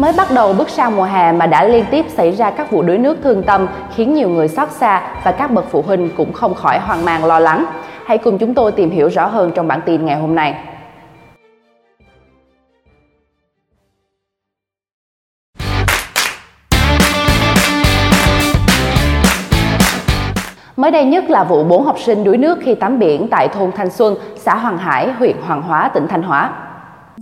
Mới 0.00 0.12
bắt 0.12 0.28
đầu 0.34 0.52
bước 0.52 0.68
sang 0.68 0.96
mùa 0.96 1.04
hè 1.04 1.32
mà 1.32 1.46
đã 1.46 1.64
liên 1.64 1.84
tiếp 1.90 2.06
xảy 2.08 2.32
ra 2.32 2.50
các 2.50 2.70
vụ 2.70 2.82
đuối 2.82 2.98
nước 2.98 3.18
thương 3.22 3.42
tâm 3.42 3.66
khiến 3.94 4.14
nhiều 4.14 4.28
người 4.28 4.48
xót 4.48 4.70
xa 4.70 5.02
và 5.24 5.32
các 5.32 5.50
bậc 5.50 5.64
phụ 5.70 5.82
huynh 5.82 6.10
cũng 6.16 6.32
không 6.32 6.54
khỏi 6.54 6.78
hoang 6.78 7.04
mang 7.04 7.24
lo 7.24 7.38
lắng. 7.38 7.66
Hãy 8.06 8.18
cùng 8.18 8.38
chúng 8.38 8.54
tôi 8.54 8.72
tìm 8.72 8.90
hiểu 8.90 9.08
rõ 9.08 9.26
hơn 9.26 9.52
trong 9.54 9.68
bản 9.68 9.80
tin 9.86 10.04
ngày 10.04 10.16
hôm 10.16 10.34
nay. 10.34 10.54
Mới 20.76 20.90
đây 20.90 21.04
nhất 21.04 21.30
là 21.30 21.44
vụ 21.44 21.64
4 21.64 21.84
học 21.84 21.96
sinh 21.98 22.24
đuối 22.24 22.36
nước 22.36 22.58
khi 22.62 22.74
tắm 22.74 22.98
biển 22.98 23.28
tại 23.30 23.48
thôn 23.48 23.72
Thanh 23.72 23.90
Xuân, 23.90 24.14
xã 24.36 24.54
Hoàng 24.54 24.78
Hải, 24.78 25.12
huyện 25.12 25.36
Hoàng 25.46 25.62
Hóa, 25.62 25.90
tỉnh 25.94 26.08
Thanh 26.08 26.22
Hóa. 26.22 26.50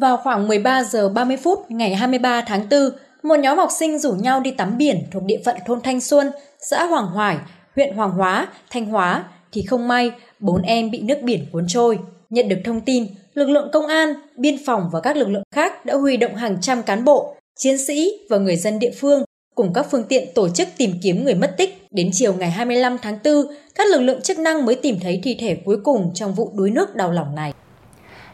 Vào 0.00 0.16
khoảng 0.16 0.48
13 0.48 0.82
giờ 0.82 1.08
30 1.08 1.36
phút 1.36 1.70
ngày 1.70 1.94
23 1.94 2.40
tháng 2.46 2.68
4, 2.70 2.80
một 3.22 3.38
nhóm 3.38 3.58
học 3.58 3.68
sinh 3.78 3.98
rủ 3.98 4.12
nhau 4.12 4.40
đi 4.40 4.50
tắm 4.50 4.78
biển 4.78 5.02
thuộc 5.12 5.22
địa 5.22 5.38
phận 5.44 5.56
thôn 5.66 5.80
Thanh 5.80 6.00
Xuân, 6.00 6.30
xã 6.70 6.84
Hoàng 6.84 7.06
Hoài, 7.06 7.36
huyện 7.76 7.94
Hoàng 7.94 8.10
Hóa, 8.10 8.48
Thanh 8.70 8.86
Hóa 8.86 9.24
thì 9.52 9.62
không 9.62 9.88
may 9.88 10.10
bốn 10.40 10.62
em 10.62 10.90
bị 10.90 11.00
nước 11.00 11.18
biển 11.22 11.46
cuốn 11.52 11.64
trôi. 11.68 11.98
Nhận 12.30 12.48
được 12.48 12.56
thông 12.64 12.80
tin, 12.80 13.06
lực 13.34 13.48
lượng 13.48 13.68
công 13.72 13.86
an, 13.86 14.14
biên 14.36 14.56
phòng 14.66 14.90
và 14.92 15.00
các 15.00 15.16
lực 15.16 15.28
lượng 15.28 15.42
khác 15.54 15.86
đã 15.86 15.94
huy 15.94 16.16
động 16.16 16.34
hàng 16.34 16.56
trăm 16.60 16.82
cán 16.82 17.04
bộ, 17.04 17.34
chiến 17.56 17.78
sĩ 17.78 18.12
và 18.30 18.38
người 18.38 18.56
dân 18.56 18.78
địa 18.78 18.92
phương 19.00 19.24
cùng 19.54 19.72
các 19.72 19.86
phương 19.90 20.04
tiện 20.08 20.28
tổ 20.34 20.48
chức 20.48 20.68
tìm 20.76 20.90
kiếm 21.02 21.24
người 21.24 21.34
mất 21.34 21.54
tích. 21.56 21.86
Đến 21.90 22.10
chiều 22.12 22.34
ngày 22.34 22.50
25 22.50 22.98
tháng 23.02 23.18
4, 23.24 23.34
các 23.74 23.86
lực 23.86 24.00
lượng 24.00 24.22
chức 24.22 24.38
năng 24.38 24.66
mới 24.66 24.74
tìm 24.74 24.96
thấy 25.00 25.20
thi 25.24 25.36
thể 25.40 25.56
cuối 25.64 25.76
cùng 25.84 26.10
trong 26.14 26.34
vụ 26.34 26.50
đuối 26.54 26.70
nước 26.70 26.96
đau 26.96 27.12
lòng 27.12 27.34
này. 27.34 27.52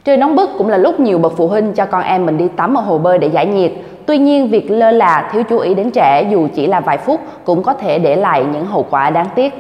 Trời 0.05 0.17
nóng 0.17 0.37
bức 0.37 0.51
cũng 0.59 0.69
là 0.69 0.79
lúc 0.79 1.01
nhiều 1.01 1.19
bậc 1.19 1.33
phụ 1.37 1.49
huynh 1.49 1.73
cho 1.73 1.87
con 1.87 2.03
em 2.03 2.27
mình 2.27 2.39
đi 2.39 2.49
tắm 2.57 2.75
ở 2.75 2.81
hồ 2.81 2.99
bơi 2.99 3.19
để 3.19 3.31
giải 3.35 3.47
nhiệt. 3.47 3.73
Tuy 4.07 4.19
nhiên, 4.19 4.51
việc 4.51 4.71
lơ 4.71 4.91
là, 4.91 5.31
thiếu 5.33 5.43
chú 5.43 5.59
ý 5.59 5.75
đến 5.75 5.91
trẻ 5.91 6.29
dù 6.33 6.49
chỉ 6.55 6.67
là 6.67 6.81
vài 6.81 6.99
phút 6.99 7.21
cũng 7.45 7.63
có 7.63 7.75
thể 7.75 7.99
để 7.99 8.17
lại 8.17 8.45
những 8.53 8.65
hậu 8.65 8.87
quả 8.91 9.11
đáng 9.11 9.29
tiếc. 9.37 9.53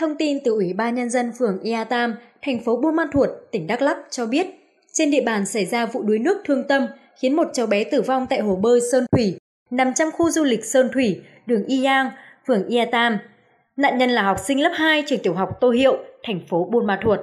Thông 0.00 0.16
tin 0.16 0.38
từ 0.44 0.52
Ủy 0.52 0.72
ban 0.72 0.94
Nhân 0.94 1.10
dân 1.10 1.32
phường 1.38 1.60
Ia 1.62 1.84
Tam, 1.88 2.14
thành 2.42 2.64
phố 2.64 2.76
Buôn 2.76 2.96
Ma 2.96 3.04
Thuột, 3.12 3.28
tỉnh 3.52 3.66
Đắk 3.66 3.82
Lắk 3.82 3.96
cho 4.10 4.26
biết, 4.26 4.46
trên 4.92 5.10
địa 5.10 5.22
bàn 5.26 5.46
xảy 5.46 5.64
ra 5.64 5.86
vụ 5.86 6.02
đuối 6.02 6.18
nước 6.18 6.42
thương 6.44 6.64
tâm 6.68 6.86
khiến 7.16 7.36
một 7.36 7.48
cháu 7.52 7.66
bé 7.66 7.84
tử 7.84 8.02
vong 8.02 8.26
tại 8.30 8.40
hồ 8.40 8.56
bơi 8.56 8.80
Sơn 8.92 9.04
Thủy, 9.12 9.38
nằm 9.70 9.94
trong 9.94 10.10
khu 10.12 10.30
du 10.30 10.44
lịch 10.44 10.64
Sơn 10.64 10.88
Thủy, 10.94 11.20
đường 11.46 11.64
Y 11.64 11.84
Yang, 11.84 12.10
phường 12.46 12.66
Ia 12.66 12.84
Tam. 12.84 13.18
Nạn 13.76 13.98
nhân 13.98 14.10
là 14.10 14.22
học 14.22 14.36
sinh 14.38 14.62
lớp 14.62 14.72
2 14.74 15.04
trường 15.06 15.18
tiểu 15.22 15.34
học 15.34 15.48
Tô 15.60 15.70
Hiệu, 15.70 15.96
thành 16.22 16.40
phố 16.50 16.68
Buôn 16.72 16.86
Ma 16.86 16.98
Thuột. 17.02 17.20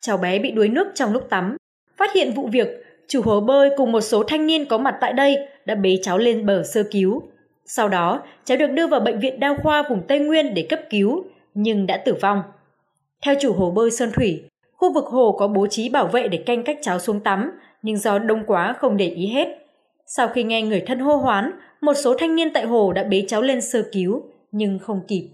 Cháu 0.00 0.16
bé 0.16 0.38
bị 0.38 0.50
đuối 0.50 0.68
nước 0.68 0.86
trong 0.94 1.12
lúc 1.12 1.22
tắm. 1.30 1.56
Phát 1.96 2.12
hiện 2.12 2.32
vụ 2.34 2.48
việc, 2.52 2.68
chủ 3.08 3.22
hồ 3.22 3.40
bơi 3.40 3.70
cùng 3.76 3.92
một 3.92 4.00
số 4.00 4.22
thanh 4.22 4.46
niên 4.46 4.64
có 4.64 4.78
mặt 4.78 4.96
tại 5.00 5.12
đây 5.12 5.36
đã 5.64 5.74
bế 5.74 5.98
cháu 6.02 6.18
lên 6.18 6.46
bờ 6.46 6.62
sơ 6.62 6.82
cứu. 6.90 7.22
Sau 7.66 7.88
đó, 7.88 8.22
cháu 8.44 8.58
được 8.58 8.66
đưa 8.66 8.86
vào 8.86 9.00
bệnh 9.00 9.20
viện 9.20 9.40
đa 9.40 9.56
khoa 9.62 9.82
vùng 9.90 10.02
Tây 10.08 10.18
Nguyên 10.18 10.54
để 10.54 10.66
cấp 10.68 10.80
cứu, 10.90 11.24
nhưng 11.54 11.86
đã 11.86 11.96
tử 11.96 12.14
vong. 12.20 12.42
Theo 13.22 13.34
chủ 13.40 13.52
hồ 13.52 13.70
bơi 13.70 13.90
Sơn 13.90 14.10
Thủy, 14.12 14.42
khu 14.76 14.92
vực 14.92 15.04
hồ 15.04 15.36
có 15.38 15.48
bố 15.48 15.66
trí 15.66 15.88
bảo 15.88 16.06
vệ 16.06 16.28
để 16.28 16.38
canh 16.38 16.64
cách 16.64 16.78
cháu 16.82 16.98
xuống 16.98 17.20
tắm, 17.20 17.50
nhưng 17.82 17.96
do 17.96 18.18
đông 18.18 18.44
quá 18.46 18.74
không 18.78 18.96
để 18.96 19.08
ý 19.08 19.26
hết. 19.26 19.48
Sau 20.06 20.28
khi 20.28 20.42
nghe 20.42 20.62
người 20.62 20.80
thân 20.80 20.98
hô 20.98 21.16
hoán, 21.16 21.50
một 21.80 21.94
số 21.94 22.14
thanh 22.18 22.36
niên 22.36 22.52
tại 22.52 22.66
hồ 22.66 22.92
đã 22.92 23.04
bế 23.04 23.24
cháu 23.28 23.42
lên 23.42 23.60
sơ 23.60 23.82
cứu, 23.92 24.22
nhưng 24.52 24.78
không 24.78 25.00
kịp. 25.08 25.28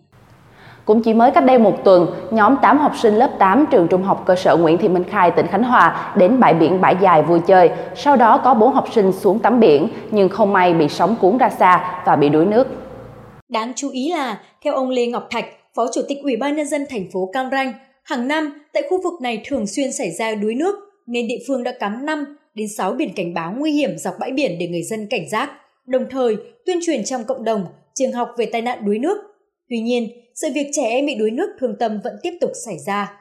Cũng 0.84 1.02
chỉ 1.02 1.14
mới 1.14 1.30
cách 1.30 1.44
đây 1.44 1.58
một 1.58 1.84
tuần, 1.84 2.06
nhóm 2.30 2.56
8 2.62 2.78
học 2.78 2.92
sinh 2.96 3.14
lớp 3.14 3.30
8 3.38 3.66
trường 3.70 3.88
trung 3.88 4.02
học 4.02 4.22
cơ 4.26 4.34
sở 4.34 4.56
Nguyễn 4.56 4.78
Thị 4.78 4.88
Minh 4.88 5.04
Khai, 5.10 5.30
tỉnh 5.30 5.46
Khánh 5.46 5.62
Hòa 5.62 6.12
đến 6.16 6.40
bãi 6.40 6.54
biển 6.54 6.80
Bãi 6.80 6.96
Dài 7.00 7.22
vui 7.22 7.40
chơi. 7.46 7.70
Sau 7.96 8.16
đó 8.16 8.40
có 8.44 8.54
4 8.54 8.72
học 8.72 8.84
sinh 8.94 9.12
xuống 9.12 9.38
tắm 9.38 9.60
biển 9.60 9.88
nhưng 10.10 10.28
không 10.28 10.52
may 10.52 10.74
bị 10.74 10.88
sóng 10.88 11.16
cuốn 11.20 11.38
ra 11.38 11.50
xa 11.50 12.02
và 12.06 12.16
bị 12.16 12.28
đuối 12.28 12.46
nước. 12.46 12.66
Đáng 13.48 13.72
chú 13.76 13.90
ý 13.90 14.12
là, 14.12 14.38
theo 14.64 14.74
ông 14.74 14.90
Lê 14.90 15.06
Ngọc 15.06 15.26
Thạch, 15.30 15.46
Phó 15.74 15.86
Chủ 15.94 16.00
tịch 16.08 16.18
Ủy 16.22 16.36
ban 16.36 16.56
Nhân 16.56 16.66
dân 16.66 16.86
thành 16.90 17.04
phố 17.12 17.30
Cam 17.32 17.50
Ranh, 17.50 17.72
hàng 18.02 18.28
năm 18.28 18.52
tại 18.72 18.82
khu 18.90 19.02
vực 19.02 19.20
này 19.22 19.42
thường 19.46 19.66
xuyên 19.66 19.92
xảy 19.92 20.10
ra 20.10 20.34
đuối 20.34 20.54
nước 20.54 20.74
nên 21.06 21.28
địa 21.28 21.38
phương 21.48 21.62
đã 21.62 21.72
cắm 21.80 22.06
5 22.06 22.36
đến 22.54 22.68
6 22.68 22.92
biển 22.92 23.12
cảnh 23.16 23.34
báo 23.34 23.54
nguy 23.58 23.72
hiểm 23.72 23.98
dọc 23.98 24.14
bãi 24.20 24.32
biển 24.32 24.56
để 24.60 24.68
người 24.68 24.82
dân 24.82 25.06
cảnh 25.10 25.28
giác, 25.30 25.50
đồng 25.86 26.06
thời 26.10 26.36
tuyên 26.66 26.78
truyền 26.86 27.04
trong 27.04 27.24
cộng 27.24 27.44
đồng, 27.44 27.66
trường 27.94 28.12
học 28.12 28.30
về 28.36 28.46
tai 28.46 28.62
nạn 28.62 28.78
đuối 28.84 28.98
nước. 28.98 29.29
Tuy 29.70 29.80
nhiên, 29.80 30.08
sự 30.34 30.48
việc 30.54 30.70
trẻ 30.72 30.82
em 30.88 31.06
bị 31.06 31.14
đuối 31.14 31.30
nước 31.30 31.56
thương 31.60 31.76
tâm 31.78 32.00
vẫn 32.04 32.12
tiếp 32.22 32.32
tục 32.40 32.50
xảy 32.66 32.74
ra. 32.86 33.12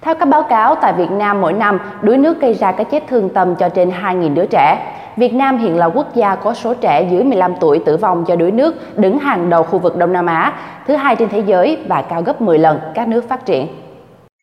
Theo 0.00 0.14
các 0.14 0.24
báo 0.24 0.42
cáo, 0.42 0.74
tại 0.74 0.92
Việt 0.92 1.10
Nam 1.10 1.40
mỗi 1.40 1.52
năm, 1.52 1.78
đuối 2.02 2.18
nước 2.18 2.40
gây 2.40 2.54
ra 2.54 2.72
cái 2.72 2.84
chết 2.90 3.02
thương 3.08 3.28
tâm 3.34 3.54
cho 3.58 3.68
trên 3.68 3.90
2.000 3.90 4.34
đứa 4.34 4.46
trẻ. 4.46 4.96
Việt 5.16 5.32
Nam 5.32 5.58
hiện 5.58 5.76
là 5.76 5.86
quốc 5.86 6.14
gia 6.14 6.34
có 6.34 6.54
số 6.54 6.74
trẻ 6.74 7.08
dưới 7.10 7.24
15 7.24 7.54
tuổi 7.60 7.80
tử 7.86 7.96
vong 7.96 8.24
do 8.28 8.36
đuối 8.36 8.50
nước 8.50 8.98
đứng 8.98 9.18
hàng 9.18 9.50
đầu 9.50 9.62
khu 9.62 9.78
vực 9.78 9.96
Đông 9.96 10.12
Nam 10.12 10.26
Á, 10.26 10.52
thứ 10.86 10.96
hai 10.96 11.16
trên 11.16 11.28
thế 11.28 11.42
giới 11.46 11.78
và 11.88 12.02
cao 12.02 12.22
gấp 12.22 12.40
10 12.40 12.58
lần 12.58 12.78
các 12.94 13.08
nước 13.08 13.28
phát 13.28 13.46
triển. 13.46 13.66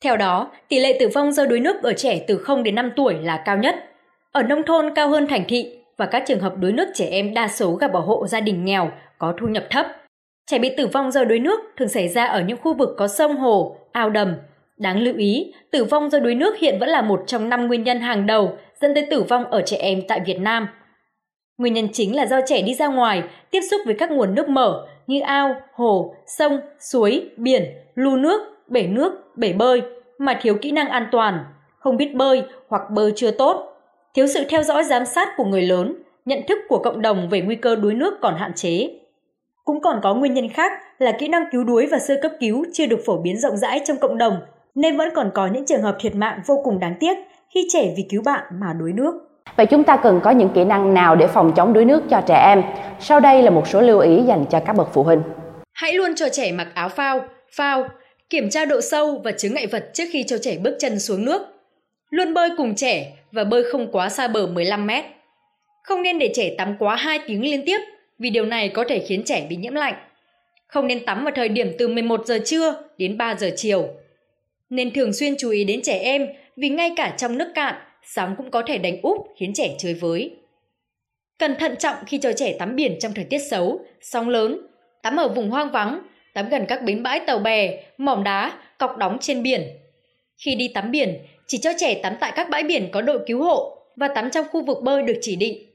Theo 0.03 0.17
đó, 0.17 0.51
tỷ 0.69 0.79
lệ 0.79 0.97
tử 0.99 1.09
vong 1.15 1.31
do 1.31 1.45
đuối 1.45 1.59
nước 1.59 1.83
ở 1.83 1.93
trẻ 1.93 2.19
từ 2.27 2.37
0 2.37 2.63
đến 2.63 2.75
5 2.75 2.91
tuổi 2.95 3.13
là 3.13 3.41
cao 3.45 3.57
nhất. 3.57 3.75
Ở 4.31 4.43
nông 4.43 4.63
thôn 4.63 4.93
cao 4.95 5.09
hơn 5.09 5.27
thành 5.27 5.43
thị 5.47 5.65
và 5.97 6.05
các 6.05 6.23
trường 6.27 6.39
hợp 6.39 6.53
đuối 6.57 6.71
nước 6.71 6.87
trẻ 6.93 7.07
em 7.11 7.33
đa 7.33 7.47
số 7.47 7.75
gặp 7.75 7.93
ở 7.93 7.99
hộ 7.99 8.27
gia 8.27 8.39
đình 8.39 8.65
nghèo 8.65 8.89
có 9.17 9.33
thu 9.39 9.47
nhập 9.47 9.63
thấp. 9.69 9.85
Trẻ 10.47 10.59
bị 10.59 10.69
tử 10.77 10.87
vong 10.87 11.11
do 11.11 11.23
đuối 11.23 11.39
nước 11.39 11.59
thường 11.77 11.87
xảy 11.87 12.07
ra 12.07 12.25
ở 12.25 12.41
những 12.41 12.57
khu 12.57 12.73
vực 12.73 12.89
có 12.97 13.07
sông 13.07 13.37
hồ, 13.37 13.77
ao 13.91 14.09
đầm. 14.09 14.35
Đáng 14.77 14.99
lưu 14.99 15.15
ý, 15.17 15.53
tử 15.71 15.83
vong 15.83 16.09
do 16.09 16.19
đuối 16.19 16.35
nước 16.35 16.57
hiện 16.57 16.79
vẫn 16.79 16.89
là 16.89 17.01
một 17.01 17.23
trong 17.27 17.49
năm 17.49 17.67
nguyên 17.67 17.83
nhân 17.83 17.99
hàng 17.99 18.25
đầu 18.25 18.57
dẫn 18.81 18.93
tới 18.93 19.07
tử 19.11 19.23
vong 19.23 19.45
ở 19.45 19.61
trẻ 19.61 19.77
em 19.77 20.01
tại 20.07 20.21
Việt 20.25 20.39
Nam. 20.39 20.67
Nguyên 21.57 21.73
nhân 21.73 21.87
chính 21.93 22.15
là 22.15 22.25
do 22.25 22.39
trẻ 22.45 22.61
đi 22.61 22.73
ra 22.73 22.87
ngoài, 22.87 23.23
tiếp 23.51 23.61
xúc 23.71 23.81
với 23.85 23.95
các 23.99 24.11
nguồn 24.11 24.35
nước 24.35 24.49
mở 24.49 24.87
như 25.07 25.21
ao, 25.21 25.55
hồ, 25.73 26.15
sông, 26.27 26.59
suối, 26.79 27.29
biển, 27.37 27.63
lu 27.95 28.15
nước, 28.15 28.41
bể 28.67 28.87
nước, 28.87 29.37
bể 29.37 29.53
bơi 29.53 29.81
mà 30.17 30.39
thiếu 30.41 30.55
kỹ 30.61 30.71
năng 30.71 30.89
an 30.89 31.07
toàn, 31.11 31.45
không 31.79 31.97
biết 31.97 32.13
bơi 32.15 32.43
hoặc 32.67 32.81
bơi 32.91 33.11
chưa 33.15 33.31
tốt, 33.31 33.73
thiếu 34.13 34.27
sự 34.27 34.43
theo 34.49 34.63
dõi 34.63 34.83
giám 34.83 35.05
sát 35.05 35.29
của 35.37 35.45
người 35.45 35.61
lớn, 35.61 35.95
nhận 36.25 36.39
thức 36.47 36.57
của 36.69 36.77
cộng 36.77 37.01
đồng 37.01 37.29
về 37.29 37.41
nguy 37.41 37.55
cơ 37.55 37.75
đuối 37.75 37.93
nước 37.93 38.13
còn 38.21 38.35
hạn 38.37 38.51
chế. 38.55 38.89
Cũng 39.71 39.81
còn 39.81 39.99
có 40.03 40.13
nguyên 40.13 40.33
nhân 40.33 40.49
khác 40.49 40.71
là 40.99 41.11
kỹ 41.19 41.27
năng 41.27 41.43
cứu 41.51 41.63
đuối 41.63 41.87
và 41.91 41.99
sơ 41.99 42.15
cấp 42.21 42.31
cứu 42.39 42.65
chưa 42.73 42.85
được 42.85 42.99
phổ 43.05 43.17
biến 43.17 43.39
rộng 43.39 43.57
rãi 43.57 43.81
trong 43.85 43.97
cộng 43.97 44.17
đồng, 44.17 44.39
nên 44.75 44.97
vẫn 44.97 45.09
còn 45.15 45.31
có 45.33 45.47
những 45.47 45.65
trường 45.65 45.81
hợp 45.81 45.97
thiệt 45.99 46.15
mạng 46.15 46.39
vô 46.45 46.61
cùng 46.63 46.79
đáng 46.79 46.95
tiếc 46.99 47.17
khi 47.53 47.67
trẻ 47.73 47.93
vì 47.97 48.05
cứu 48.09 48.21
bạn 48.25 48.43
mà 48.61 48.73
đuối 48.79 48.93
nước. 48.93 49.13
Vậy 49.55 49.65
chúng 49.65 49.83
ta 49.83 49.97
cần 49.97 50.19
có 50.23 50.31
những 50.31 50.49
kỹ 50.55 50.63
năng 50.63 50.93
nào 50.93 51.15
để 51.15 51.27
phòng 51.27 51.53
chống 51.55 51.73
đuối 51.73 51.85
nước 51.85 52.03
cho 52.09 52.21
trẻ 52.27 52.35
em? 52.47 52.63
Sau 52.99 53.19
đây 53.19 53.43
là 53.43 53.49
một 53.49 53.67
số 53.67 53.81
lưu 53.81 53.99
ý 53.99 54.23
dành 54.27 54.45
cho 54.49 54.59
các 54.59 54.73
bậc 54.73 54.93
phụ 54.93 55.03
huynh. 55.03 55.21
Hãy 55.73 55.93
luôn 55.93 56.15
cho 56.15 56.29
trẻ 56.29 56.51
mặc 56.51 56.67
áo 56.73 56.89
phao, 56.89 57.21
phao, 57.51 57.87
kiểm 58.29 58.49
tra 58.49 58.65
độ 58.65 58.81
sâu 58.81 59.21
và 59.23 59.31
chướng 59.31 59.53
ngại 59.53 59.67
vật 59.67 59.89
trước 59.93 60.05
khi 60.11 60.23
cho 60.27 60.37
trẻ 60.41 60.57
bước 60.63 60.75
chân 60.79 60.99
xuống 60.99 61.25
nước. 61.25 61.41
Luôn 62.09 62.33
bơi 62.33 62.49
cùng 62.57 62.75
trẻ 62.75 63.11
và 63.31 63.43
bơi 63.43 63.63
không 63.71 63.91
quá 63.91 64.09
xa 64.09 64.27
bờ 64.27 64.47
15 64.47 64.87
mét. 64.87 65.05
Không 65.83 66.01
nên 66.01 66.19
để 66.19 66.31
trẻ 66.35 66.55
tắm 66.57 66.75
quá 66.79 66.95
2 66.95 67.19
tiếng 67.27 67.43
liên 67.43 67.63
tiếp 67.65 67.79
vì 68.21 68.29
điều 68.29 68.45
này 68.45 68.69
có 68.69 68.83
thể 68.89 68.99
khiến 68.99 69.23
trẻ 69.25 69.45
bị 69.49 69.55
nhiễm 69.55 69.73
lạnh. 69.73 69.93
Không 70.67 70.87
nên 70.87 71.05
tắm 71.05 71.23
vào 71.23 71.33
thời 71.35 71.49
điểm 71.49 71.71
từ 71.77 71.87
11 71.87 72.25
giờ 72.25 72.39
trưa 72.45 72.83
đến 72.97 73.17
3 73.17 73.35
giờ 73.35 73.51
chiều. 73.55 73.87
Nên 74.69 74.93
thường 74.93 75.13
xuyên 75.13 75.35
chú 75.37 75.49
ý 75.49 75.63
đến 75.63 75.81
trẻ 75.81 75.99
em 75.99 76.27
vì 76.55 76.69
ngay 76.69 76.93
cả 76.95 77.13
trong 77.17 77.37
nước 77.37 77.51
cạn, 77.55 77.75
sóng 78.03 78.35
cũng 78.37 78.51
có 78.51 78.61
thể 78.67 78.77
đánh 78.77 79.01
úp 79.01 79.17
khiến 79.39 79.53
trẻ 79.53 79.75
chơi 79.77 79.93
với. 79.93 80.31
Cần 81.39 81.55
thận 81.59 81.75
trọng 81.79 81.95
khi 82.07 82.17
cho 82.17 82.33
trẻ 82.33 82.55
tắm 82.59 82.75
biển 82.75 82.99
trong 82.99 83.13
thời 83.13 83.25
tiết 83.25 83.39
xấu, 83.39 83.85
sóng 84.01 84.29
lớn, 84.29 84.67
tắm 85.01 85.17
ở 85.17 85.27
vùng 85.27 85.49
hoang 85.49 85.71
vắng, 85.71 86.01
tắm 86.33 86.49
gần 86.49 86.65
các 86.67 86.83
bến 86.83 87.03
bãi 87.03 87.19
tàu 87.19 87.39
bè, 87.39 87.83
mỏm 87.97 88.23
đá, 88.23 88.51
cọc 88.77 88.97
đóng 88.97 89.17
trên 89.21 89.43
biển. 89.43 89.67
Khi 90.45 90.55
đi 90.55 90.67
tắm 90.67 90.91
biển, 90.91 91.17
chỉ 91.47 91.57
cho 91.57 91.71
trẻ 91.77 91.99
tắm 92.03 92.13
tại 92.19 92.31
các 92.35 92.49
bãi 92.49 92.63
biển 92.63 92.89
có 92.91 93.01
đội 93.01 93.19
cứu 93.27 93.43
hộ 93.43 93.77
và 93.95 94.07
tắm 94.07 94.31
trong 94.31 94.45
khu 94.51 94.65
vực 94.65 94.77
bơi 94.83 95.03
được 95.03 95.17
chỉ 95.21 95.35
định. 95.35 95.65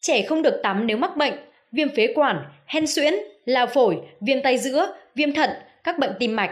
Trẻ 0.00 0.22
không 0.22 0.42
được 0.42 0.60
tắm 0.62 0.86
nếu 0.86 0.96
mắc 0.96 1.16
bệnh, 1.16 1.34
viêm 1.74 1.88
phế 1.88 2.12
quản, 2.14 2.44
hen 2.66 2.86
suyễn, 2.86 3.14
lao 3.44 3.66
phổi, 3.66 3.96
viêm 4.20 4.42
tay 4.42 4.58
giữa, 4.58 4.94
viêm 5.14 5.32
thận, 5.32 5.50
các 5.84 5.98
bệnh 5.98 6.12
tim 6.18 6.36
mạch. 6.36 6.50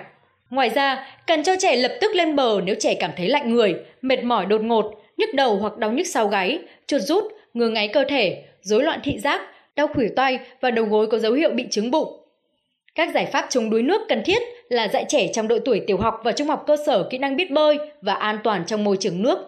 Ngoài 0.51 0.69
ra, 0.69 1.07
cần 1.27 1.43
cho 1.43 1.57
trẻ 1.59 1.77
lập 1.77 1.93
tức 2.01 2.15
lên 2.15 2.37
bờ 2.37 2.61
nếu 2.65 2.75
trẻ 2.79 2.95
cảm 2.95 3.11
thấy 3.17 3.29
lạnh 3.29 3.55
người, 3.55 3.75
mệt 4.03 4.25
mỏi 4.25 4.47
đột 4.47 4.61
ngột, 4.61 4.95
nhức 5.17 5.35
đầu 5.35 5.57
hoặc 5.57 5.79
đau 5.79 5.93
nhức 5.93 6.07
sau 6.07 6.29
gáy, 6.29 6.59
chuột 6.87 7.03
rút, 7.03 7.25
ngứa 7.55 7.69
ngáy 7.69 7.89
cơ 7.89 8.05
thể, 8.09 8.45
rối 8.61 8.83
loạn 8.83 9.01
thị 9.05 9.19
giác, 9.19 9.41
đau 9.77 9.87
khuỷu 9.87 10.09
tay 10.17 10.39
và 10.61 10.71
đầu 10.71 10.85
gối 10.85 11.07
có 11.07 11.19
dấu 11.19 11.33
hiệu 11.33 11.51
bị 11.51 11.67
chứng 11.71 11.91
bụng. 11.91 12.19
Các 12.95 13.15
giải 13.15 13.27
pháp 13.27 13.47
chống 13.51 13.71
đuối 13.71 13.83
nước 13.83 14.01
cần 14.09 14.23
thiết 14.25 14.43
là 14.69 14.89
dạy 14.89 15.05
trẻ 15.09 15.29
trong 15.33 15.49
độ 15.49 15.59
tuổi 15.65 15.81
tiểu 15.87 15.97
học 15.97 16.21
và 16.25 16.33
trung 16.33 16.49
học 16.49 16.65
cơ 16.67 16.77
sở 16.87 17.07
kỹ 17.11 17.19
năng 17.19 17.37
biết 17.37 17.51
bơi 17.51 17.79
và 18.01 18.15
an 18.15 18.39
toàn 18.45 18.65
trong 18.67 18.85
môi 18.85 18.97
trường 19.01 19.23
nước. 19.23 19.39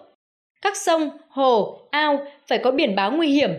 Các 0.62 0.76
sông, 0.76 1.10
hồ, 1.28 1.78
ao 1.90 2.26
phải 2.46 2.58
có 2.58 2.70
biển 2.70 2.94
báo 2.94 3.12
nguy 3.12 3.28
hiểm, 3.28 3.50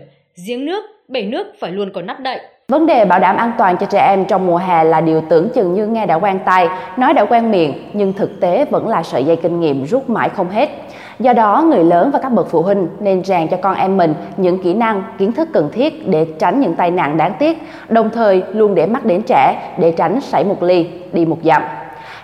giếng 0.46 0.64
nước, 0.64 0.84
bể 1.08 1.22
nước 1.22 1.46
phải 1.60 1.72
luôn 1.72 1.90
có 1.94 2.02
nắp 2.02 2.20
đậy. 2.20 2.40
Vấn 2.68 2.86
đề 2.86 3.04
bảo 3.04 3.20
đảm 3.20 3.36
an 3.36 3.52
toàn 3.58 3.76
cho 3.76 3.86
trẻ 3.86 4.08
em 4.10 4.24
trong 4.24 4.46
mùa 4.46 4.56
hè 4.56 4.84
là 4.84 5.00
điều 5.00 5.22
tưởng 5.28 5.48
chừng 5.48 5.74
như 5.74 5.86
nghe 5.86 6.06
đã 6.06 6.14
quen 6.14 6.38
tai, 6.44 6.68
nói 6.96 7.14
đã 7.14 7.24
quen 7.24 7.50
miệng, 7.50 7.90
nhưng 7.92 8.12
thực 8.12 8.40
tế 8.40 8.64
vẫn 8.70 8.88
là 8.88 9.02
sợi 9.02 9.24
dây 9.24 9.36
kinh 9.36 9.60
nghiệm 9.60 9.84
rút 9.84 10.10
mãi 10.10 10.28
không 10.28 10.50
hết. 10.50 10.70
Do 11.18 11.32
đó, 11.32 11.62
người 11.62 11.84
lớn 11.84 12.10
và 12.12 12.18
các 12.18 12.32
bậc 12.32 12.50
phụ 12.50 12.62
huynh 12.62 12.88
nên 13.00 13.24
rèn 13.24 13.48
cho 13.48 13.56
con 13.56 13.76
em 13.76 13.96
mình 13.96 14.14
những 14.36 14.62
kỹ 14.62 14.74
năng, 14.74 15.02
kiến 15.18 15.32
thức 15.32 15.48
cần 15.52 15.70
thiết 15.72 16.08
để 16.08 16.26
tránh 16.38 16.60
những 16.60 16.74
tai 16.74 16.90
nạn 16.90 17.16
đáng 17.16 17.32
tiếc, 17.38 17.58
đồng 17.88 18.10
thời 18.10 18.42
luôn 18.52 18.74
để 18.74 18.86
mắt 18.86 19.04
đến 19.04 19.22
trẻ 19.26 19.72
để 19.78 19.92
tránh 19.92 20.20
xảy 20.20 20.44
một 20.44 20.62
ly, 20.62 20.90
đi 21.12 21.26
một 21.26 21.38
dặm. 21.42 21.62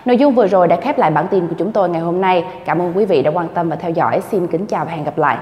Nội 0.05 0.17
dung 0.17 0.33
vừa 0.33 0.47
rồi 0.47 0.67
đã 0.67 0.75
khép 0.75 0.97
lại 0.97 1.11
bản 1.11 1.27
tin 1.27 1.47
của 1.47 1.55
chúng 1.57 1.71
tôi 1.71 1.89
ngày 1.89 2.01
hôm 2.01 2.21
nay. 2.21 2.45
Cảm 2.65 2.81
ơn 2.81 2.93
quý 2.95 3.05
vị 3.05 3.21
đã 3.21 3.31
quan 3.31 3.47
tâm 3.53 3.69
và 3.69 3.75
theo 3.75 3.91
dõi. 3.91 4.21
Xin 4.21 4.47
kính 4.47 4.65
chào 4.65 4.85
và 4.85 4.91
hẹn 4.91 5.03
gặp 5.03 5.17
lại. 5.17 5.37